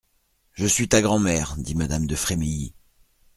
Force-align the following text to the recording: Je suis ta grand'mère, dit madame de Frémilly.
Je 0.53 0.65
suis 0.65 0.89
ta 0.89 0.99
grand'mère, 1.03 1.53
dit 1.57 1.75
madame 1.75 2.07
de 2.07 2.15
Frémilly. 2.15 2.73